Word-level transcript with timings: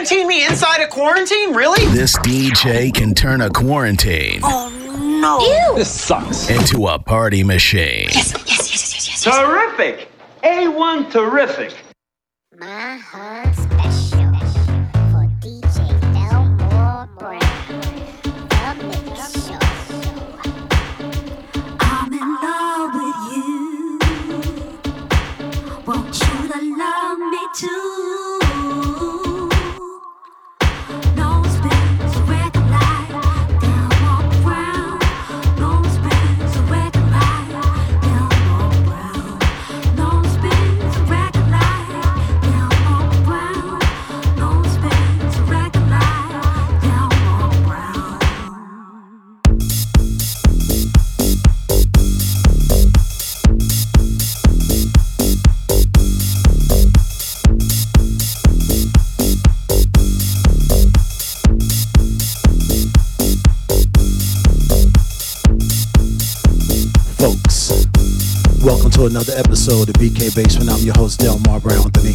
quarantine 0.00 0.28
me 0.28 0.46
inside 0.46 0.80
a 0.80 0.86
quarantine? 0.88 1.52
Really? 1.54 1.84
This 1.92 2.16
DJ 2.20 2.92
can 2.94 3.14
turn 3.14 3.42
a 3.42 3.50
quarantine 3.50 4.40
Oh 4.42 4.70
no. 5.20 5.40
Ew. 5.40 5.76
This 5.76 5.90
sucks. 5.90 6.48
into 6.48 6.86
a 6.86 6.98
party 6.98 7.44
machine. 7.44 8.06
Yes, 8.08 8.32
yes, 8.32 8.48
yes, 8.48 8.70
yes, 8.70 8.94
yes, 8.94 9.26
yes. 9.26 9.36
Terrific! 9.36 10.08
A1 10.42 11.10
terrific! 11.10 11.74
My 12.58 12.96
heart 12.96 13.49
another 69.10 69.32
episode 69.34 69.88
of 69.88 69.94
BK 69.96 70.30
Basement. 70.36 70.70
I'm 70.70 70.78
your 70.86 70.94
host, 70.94 71.18
Delmar 71.18 71.58
Brown 71.58 71.82
Anthony. 71.82 72.14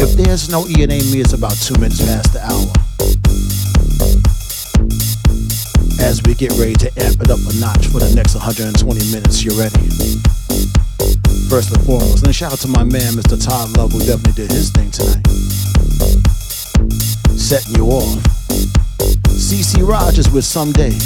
If 0.00 0.16
there's 0.16 0.48
no 0.48 0.66
E 0.68 0.82
and 0.82 0.90
A 0.90 0.96
me, 1.12 1.20
it's 1.20 1.34
about 1.34 1.52
two 1.52 1.74
minutes 1.74 2.00
past 2.00 2.32
the 2.32 2.40
hour. 2.40 2.64
As 6.00 6.22
we 6.24 6.32
get 6.32 6.52
ready 6.56 6.72
to 6.80 6.88
amp 6.96 7.20
it 7.20 7.28
up 7.28 7.40
a 7.44 7.52
notch 7.60 7.88
for 7.92 8.00
the 8.00 8.10
next 8.16 8.34
120 8.34 8.72
minutes, 9.12 9.44
you 9.44 9.52
ready? 9.52 9.84
First 11.52 11.76
and 11.76 11.84
foremost, 11.84 12.24
and 12.24 12.34
shout 12.34 12.54
out 12.54 12.58
to 12.60 12.68
my 12.68 12.84
man, 12.84 13.20
Mr. 13.20 13.36
Todd 13.36 13.76
Love, 13.76 13.92
who 13.92 14.00
definitely 14.00 14.32
did 14.32 14.50
his 14.50 14.70
thing 14.70 14.90
tonight. 14.90 15.20
Setting 17.36 17.76
you 17.76 17.92
off. 17.92 18.16
CeCe 19.36 19.86
Rogers 19.86 20.30
with 20.30 20.46
Someday. 20.46 20.96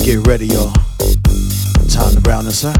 Get 0.00 0.26
ready, 0.26 0.46
y'all. 0.46 0.72
Time 1.92 2.14
to 2.14 2.20
brown 2.22 2.46
and 2.46 2.54
sir. 2.54 2.72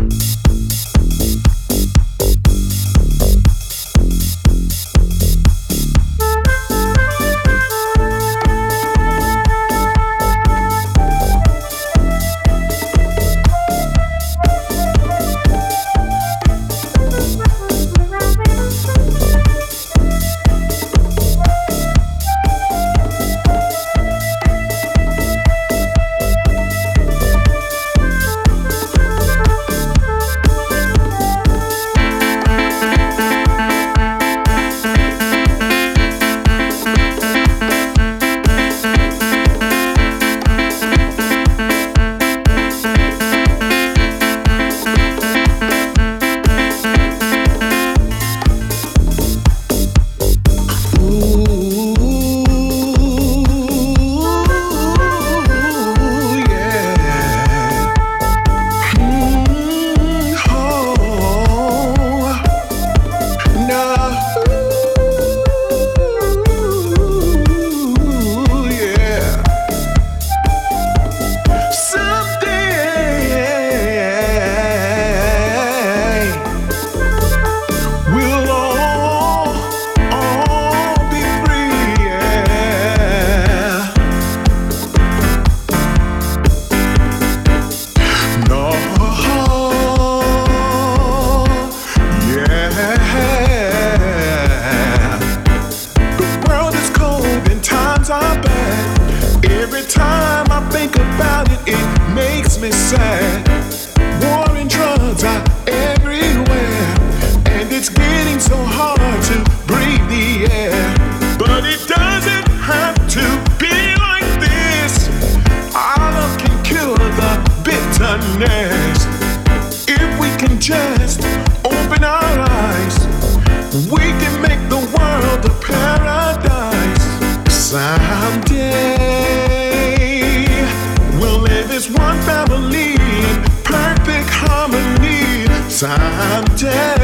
Harmony. 135.87 137.00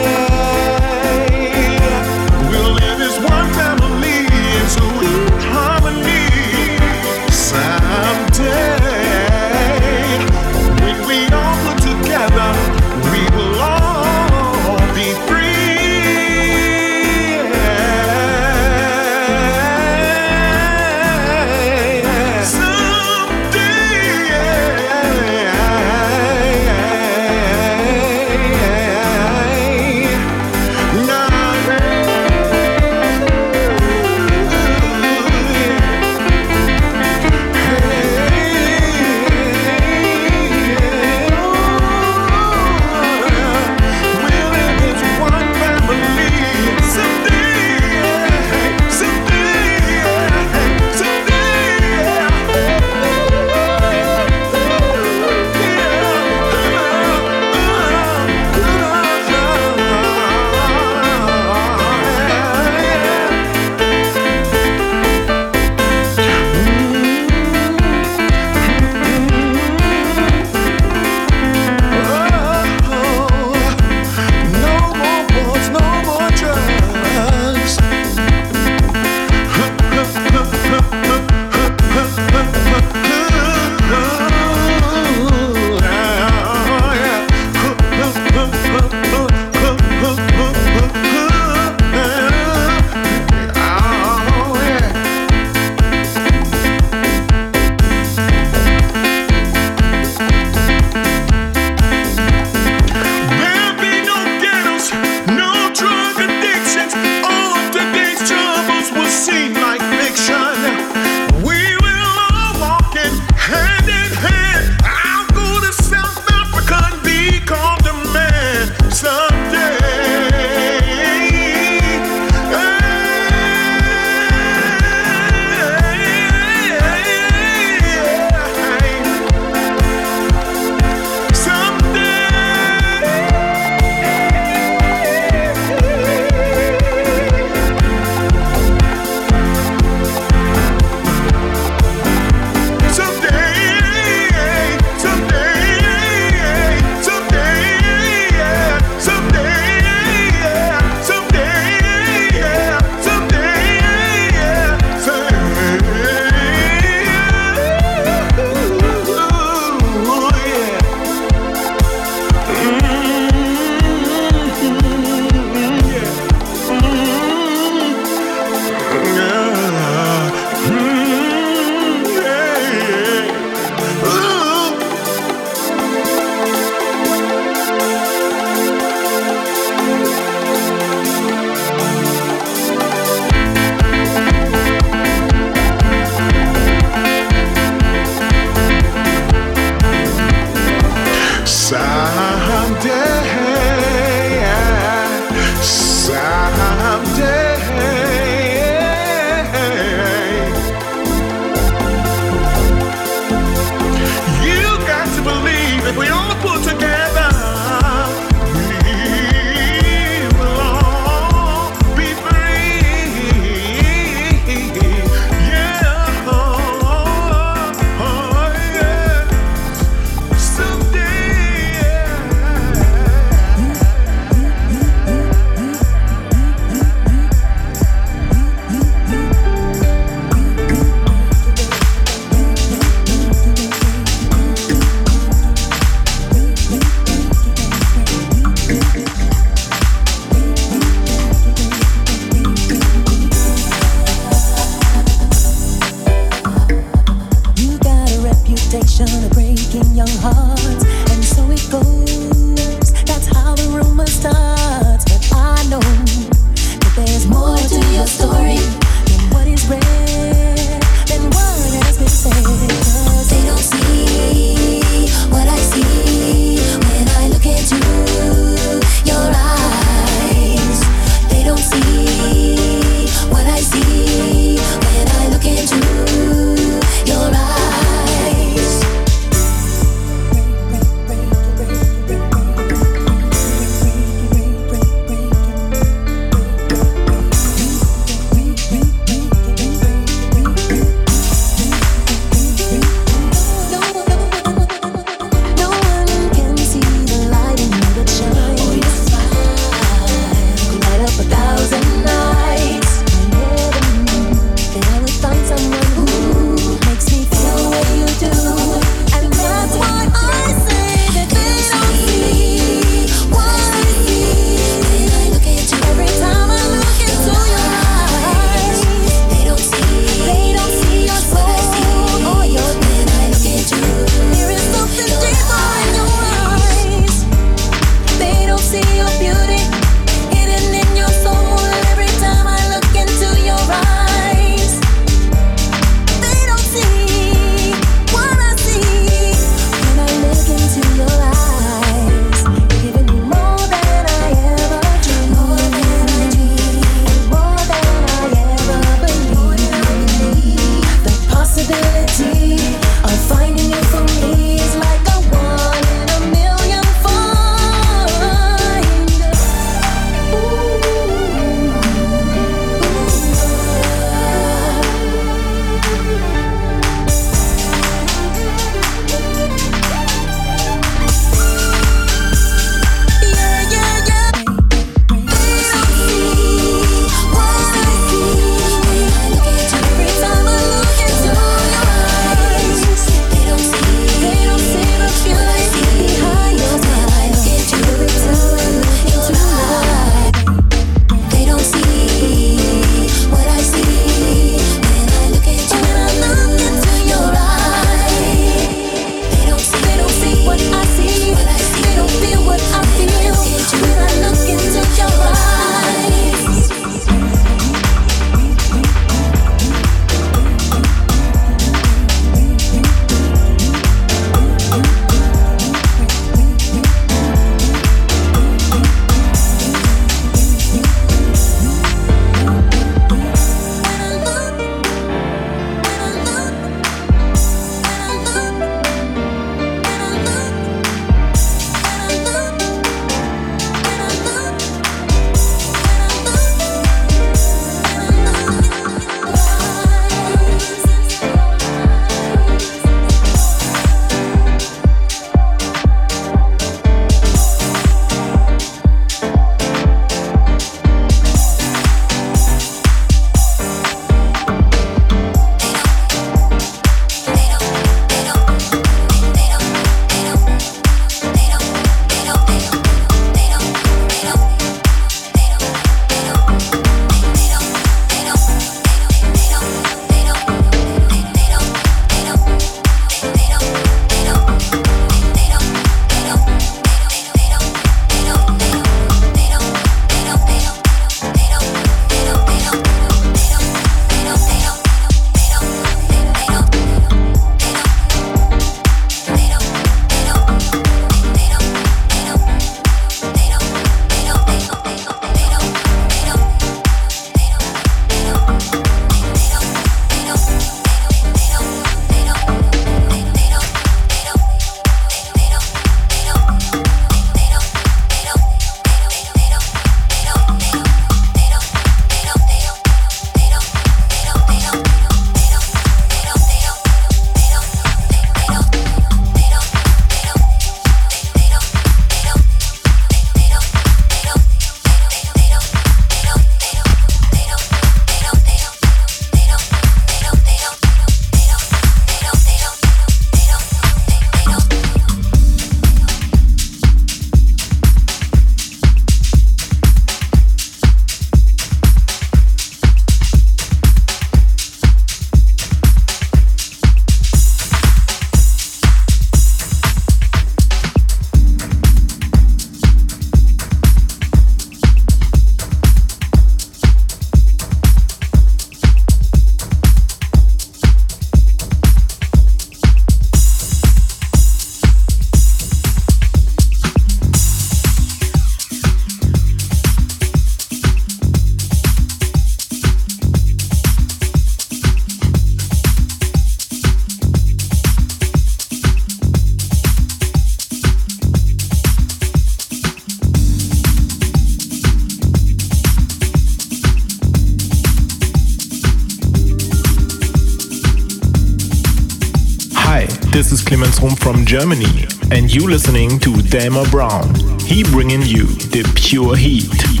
Is 594.01 594.15
from 594.15 594.45
Germany, 594.45 595.05
and 595.31 595.53
you 595.53 595.67
listening 595.67 596.19
to 596.19 596.33
Delmar 596.41 596.89
Brown. 596.89 597.35
He 597.59 597.83
bringing 597.83 598.23
you 598.23 598.47
the 598.47 598.83
pure 598.95 599.35
heat. 599.35 600.00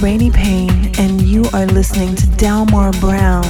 Rainy 0.00 0.30
Payne, 0.30 0.92
and 0.98 1.20
you 1.20 1.44
are 1.52 1.66
listening 1.66 2.14
to 2.14 2.26
Delmar 2.36 2.90
Brown, 3.00 3.44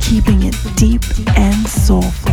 keeping 0.00 0.42
it 0.44 0.56
deep 0.76 1.02
and 1.36 1.68
soulful. 1.68 2.29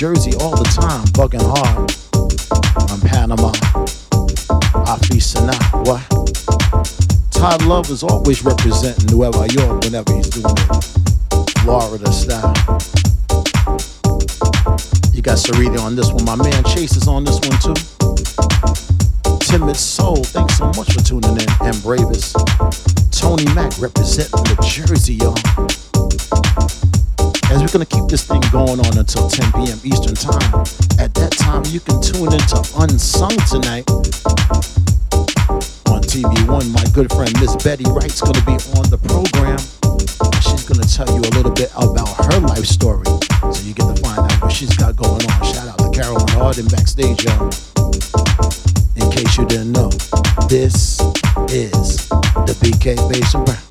Jersey 0.00 0.32
all 0.40 0.56
the 0.56 0.64
time, 0.64 1.04
bugging 1.12 1.44
hard. 1.44 1.92
I'm 2.88 3.00
Panama. 3.02 3.52
Afi 4.88 5.20
Sana, 5.20 5.52
what? 5.84 6.00
Todd 7.30 7.62
Love 7.66 7.90
is 7.90 8.02
always 8.02 8.42
representing 8.42 9.14
Nueva 9.14 9.46
York 9.52 9.84
whenever 9.84 10.14
he's 10.16 10.30
doing 10.30 10.56
it. 10.56 11.50
Florida 11.60 12.10
style. 12.10 12.56
You 15.12 15.20
got 15.20 15.36
Sarita 15.36 15.78
on 15.80 15.96
this 15.96 16.10
one. 16.10 16.24
My 16.24 16.36
man 16.36 16.64
Chase 16.64 16.96
is 16.96 17.06
on 17.06 17.24
this 17.24 17.38
one 17.38 17.60
too. 17.60 17.76
Timid 19.44 19.76
Soul, 19.76 20.24
thanks 20.24 20.56
so 20.56 20.64
much 20.78 20.94
for 20.94 21.04
tuning 21.04 21.36
in. 21.36 21.50
And 21.60 21.76
Bravest. 21.84 22.40
Tony 23.12 23.44
Mack 23.52 23.78
representing 23.78 24.44
the 24.44 24.56
Jersey, 24.64 25.16
y'all. 25.16 25.89
As 27.50 27.60
we're 27.60 27.68
gonna 27.72 27.84
keep 27.84 28.06
this 28.06 28.24
thing 28.24 28.40
going 28.52 28.78
on 28.78 28.96
until 28.96 29.28
10 29.28 29.50
p.m. 29.52 29.78
Eastern 29.82 30.14
Time. 30.14 30.62
At 31.02 31.12
that 31.18 31.34
time, 31.36 31.64
you 31.66 31.80
can 31.80 32.00
tune 32.00 32.30
into 32.30 32.62
Unsung 32.78 33.34
tonight 33.50 33.90
on 35.90 36.00
TV 36.06 36.30
One. 36.46 36.70
My 36.70 36.84
good 36.94 37.10
friend 37.10 37.34
Miss 37.40 37.56
Betty 37.58 37.90
Wright's 37.90 38.20
gonna 38.20 38.44
be 38.46 38.54
on 38.78 38.86
the 38.86 39.02
program. 39.02 39.58
She's 40.46 40.62
gonna 40.62 40.86
tell 40.86 41.10
you 41.10 41.26
a 41.26 41.32
little 41.34 41.50
bit 41.50 41.74
about 41.74 42.14
her 42.30 42.38
life 42.38 42.64
story, 42.64 43.10
so 43.50 43.58
you 43.66 43.74
get 43.74 43.90
to 43.90 43.98
find 43.98 44.22
out 44.22 44.42
what 44.42 44.52
she's 44.52 44.76
got 44.76 44.94
going 44.94 45.26
on. 45.26 45.42
Shout 45.50 45.66
out 45.66 45.78
to 45.82 45.90
Carolyn 45.90 46.28
Harden 46.38 46.68
backstage, 46.68 47.24
y'all. 47.26 47.50
In 48.94 49.10
case 49.10 49.36
you 49.36 49.44
didn't 49.50 49.72
know, 49.72 49.90
this 50.46 51.02
is 51.50 52.06
the 52.46 52.54
BK 52.62 52.94
Bass 53.10 53.34
and 53.34 53.44
Brown. 53.44 53.69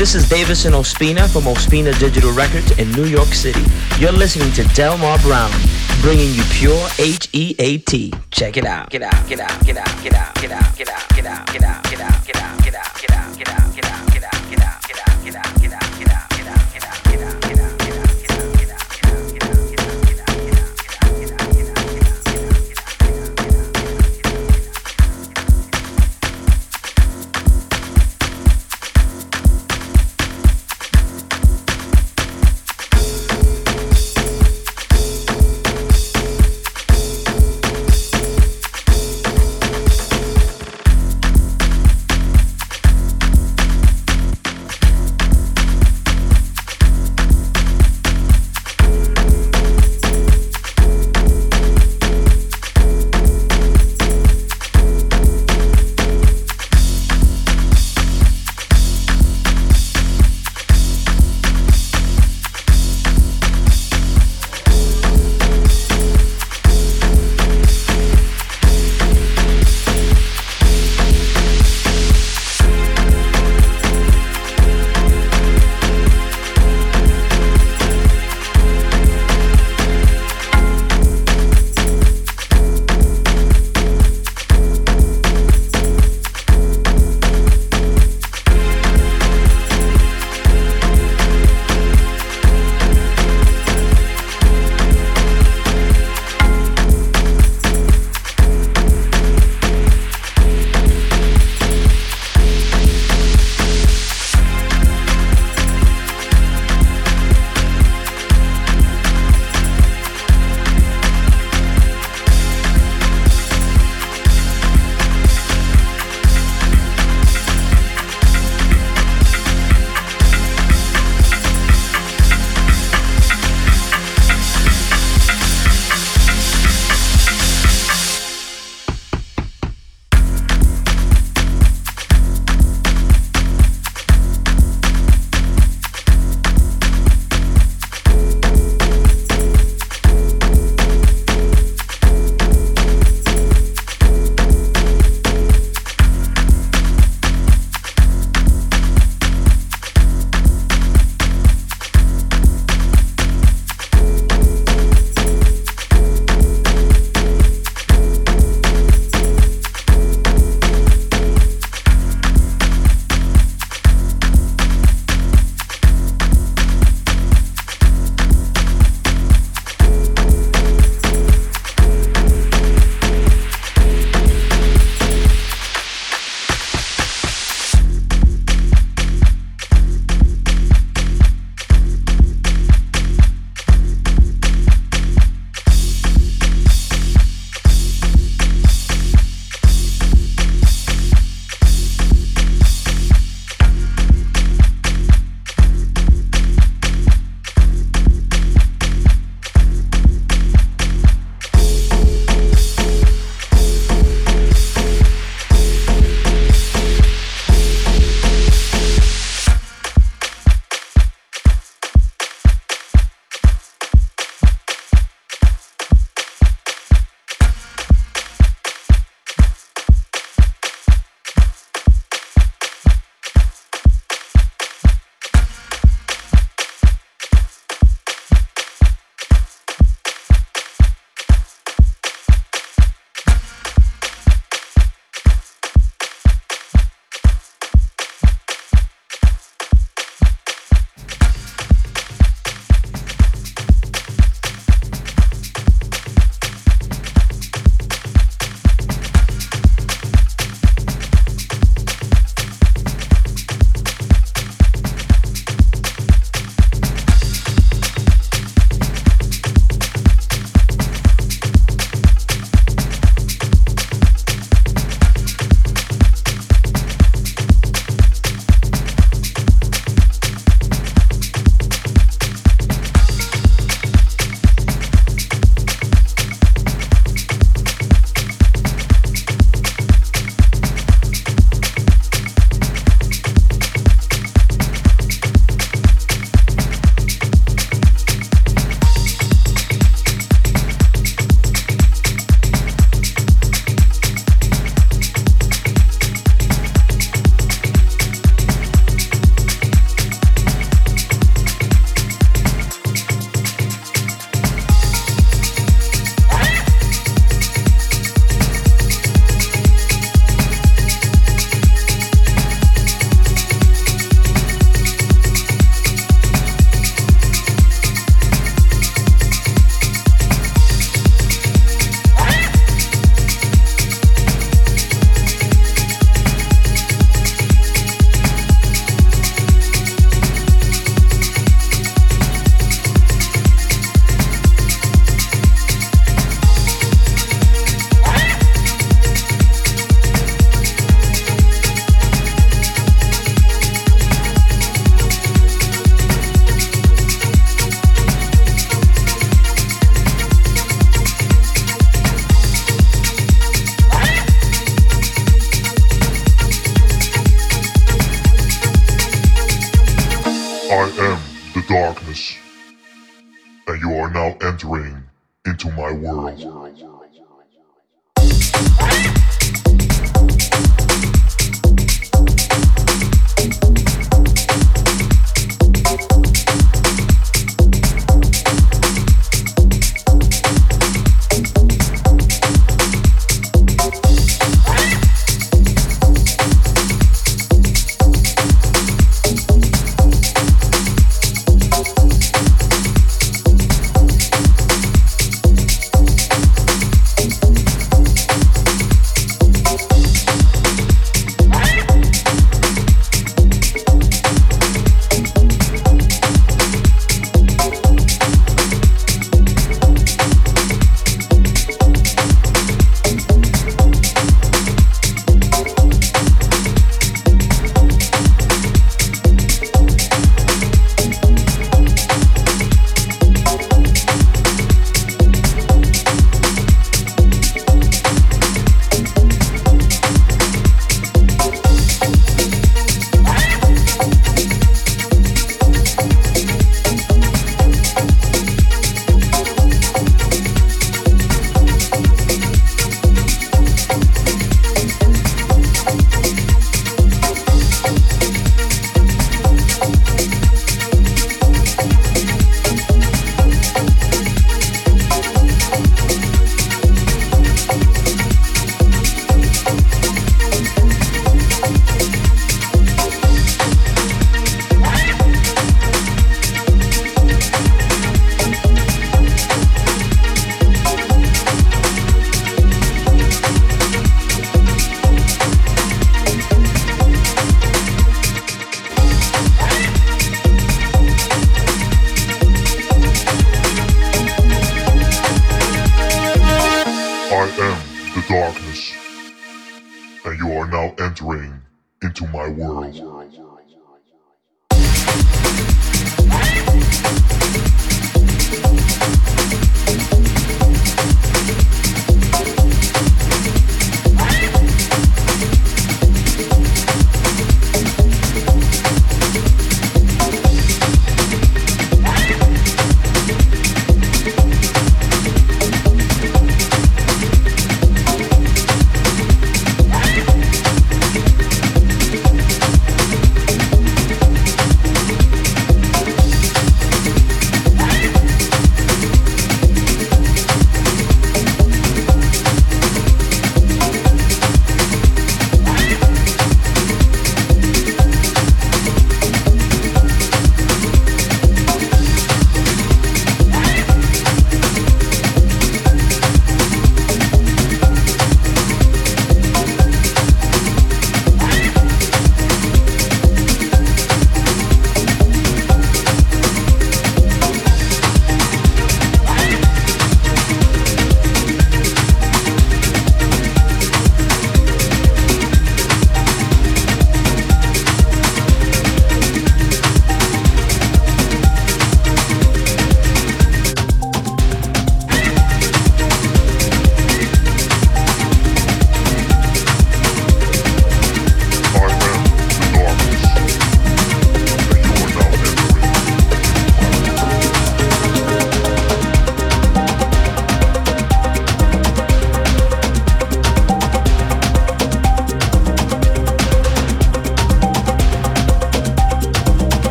This 0.00 0.14
is 0.14 0.26
Davidson 0.26 0.72
Ospina 0.72 1.30
from 1.30 1.42
Ospina 1.42 1.92
Digital 1.98 2.32
Records 2.32 2.70
in 2.78 2.90
New 2.92 3.04
York 3.04 3.28
City. 3.34 3.60
You're 3.98 4.12
listening 4.12 4.50
to 4.52 4.64
Delmar 4.74 5.18
Brown, 5.18 5.50
bringing 6.00 6.32
you 6.32 6.42
pure 6.44 6.88
H-E-A-T. 6.98 8.14
Check 8.30 8.56
it 8.56 8.64
out. 8.64 8.88
Get 8.88 9.02
out, 9.02 9.28
get 9.28 9.40
out, 9.40 9.66
get 9.66 9.76
out, 9.76 10.02
get 10.02 10.14
out, 10.14 10.34
get 10.40 10.52
out, 10.52 10.74
get 10.74 10.88
out, 10.88 11.08
get 11.14 11.26
out, 11.26 11.26
get 11.26 11.26
out, 11.26 11.52
get 11.52 11.62
out, 11.62 11.90
get 11.90 12.00
out, 12.00 12.19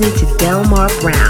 listening 0.00 0.28
to 0.28 0.36
Delmar 0.38 0.88
Brown 1.00 1.29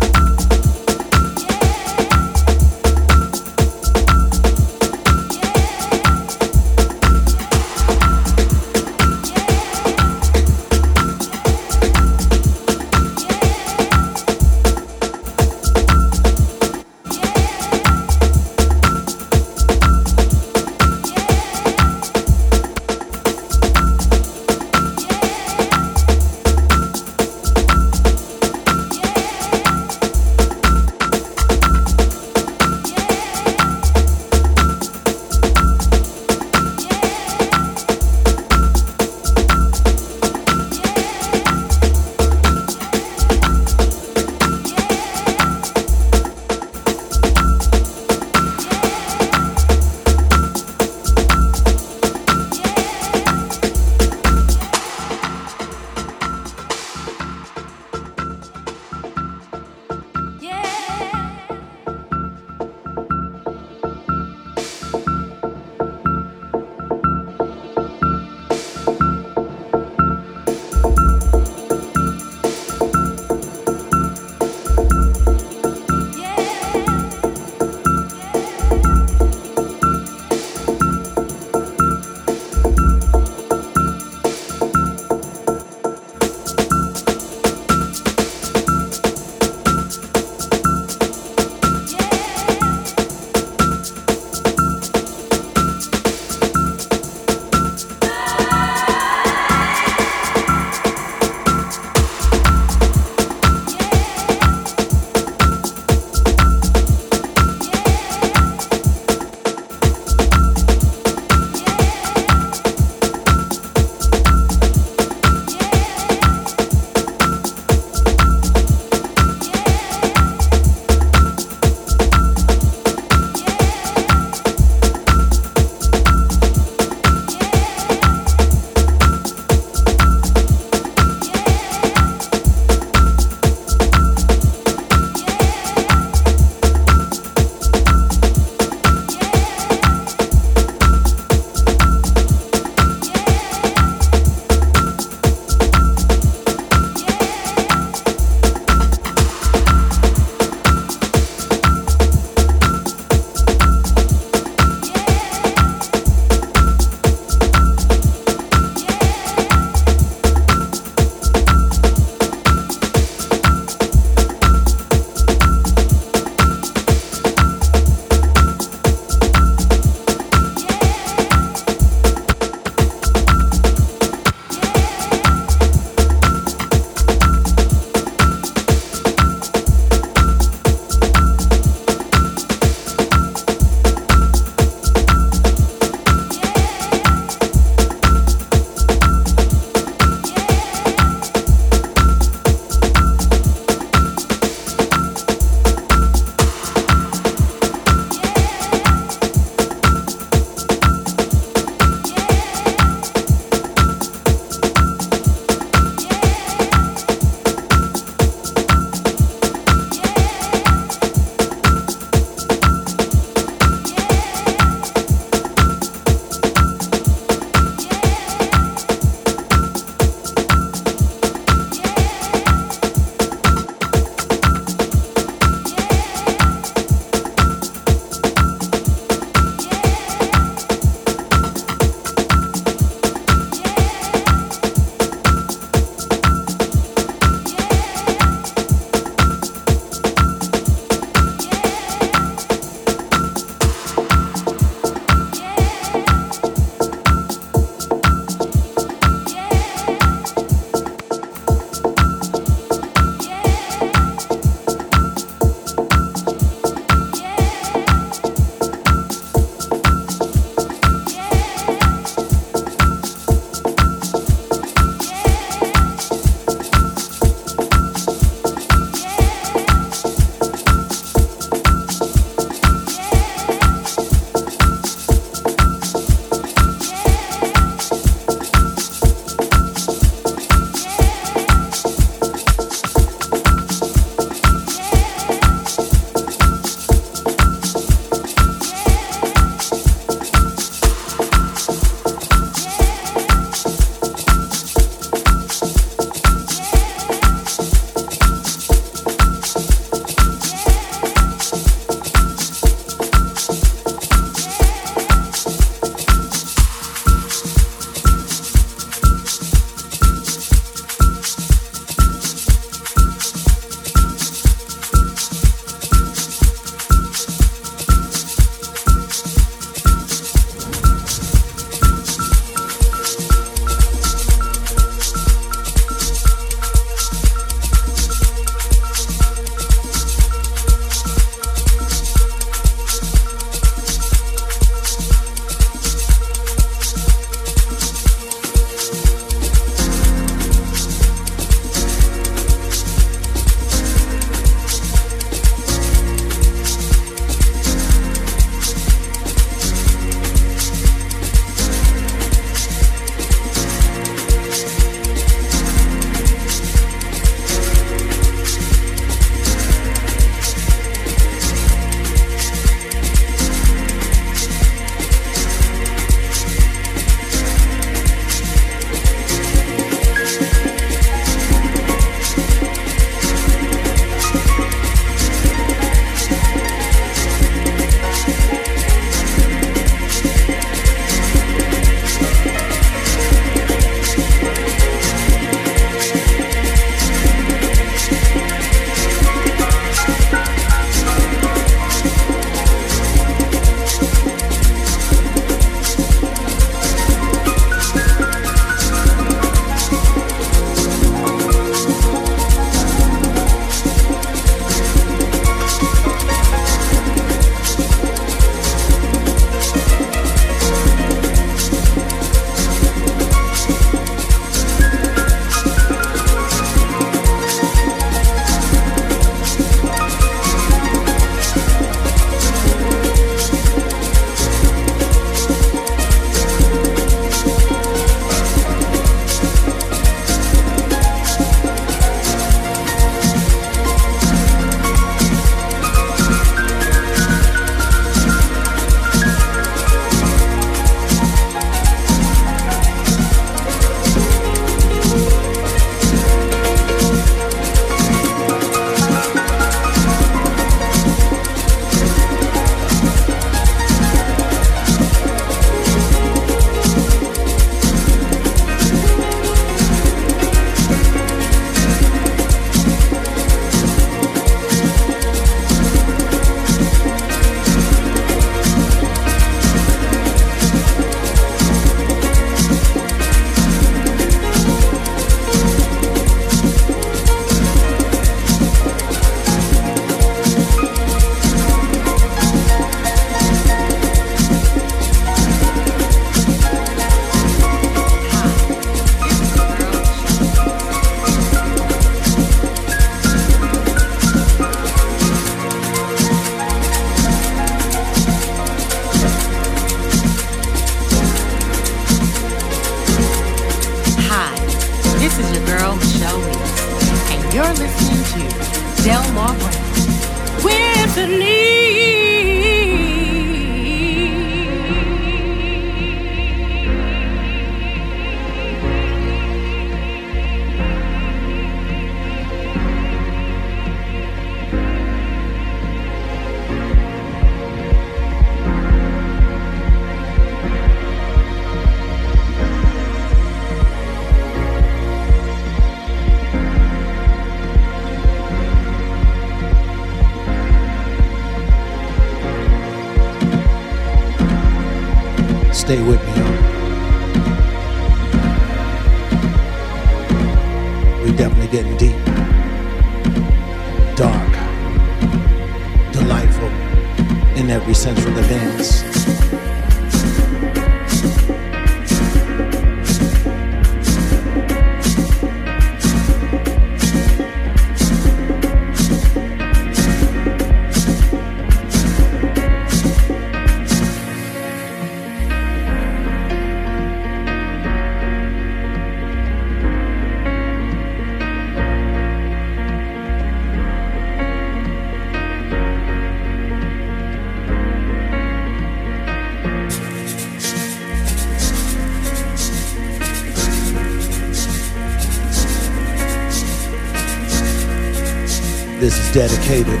dedicated 599.32 600.00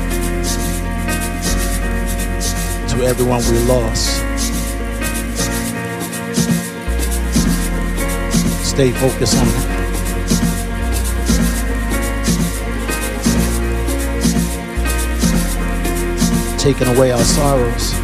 to 2.88 3.04
everyone 3.04 3.42
we 3.50 3.58
lost. 3.66 4.08
Stay 8.64 8.90
focused 8.92 9.36
on 9.36 9.78
taking 16.58 16.88
away 16.96 17.12
our 17.12 17.18
sorrows. 17.18 17.97